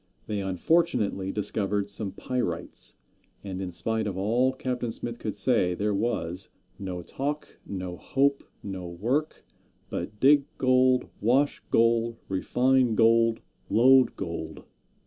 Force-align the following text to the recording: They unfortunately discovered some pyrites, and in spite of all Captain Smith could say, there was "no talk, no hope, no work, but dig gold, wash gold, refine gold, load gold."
They 0.25 0.39
unfortunately 0.39 1.31
discovered 1.31 1.87
some 1.87 2.13
pyrites, 2.13 2.95
and 3.43 3.61
in 3.61 3.69
spite 3.69 4.07
of 4.07 4.17
all 4.17 4.51
Captain 4.51 4.89
Smith 4.91 5.19
could 5.19 5.35
say, 5.35 5.75
there 5.75 5.93
was 5.93 6.49
"no 6.79 7.03
talk, 7.03 7.59
no 7.67 7.97
hope, 7.97 8.43
no 8.63 8.87
work, 8.87 9.45
but 9.91 10.19
dig 10.19 10.45
gold, 10.57 11.07
wash 11.21 11.61
gold, 11.69 12.17
refine 12.29 12.95
gold, 12.95 13.41
load 13.69 14.15
gold." 14.15 14.63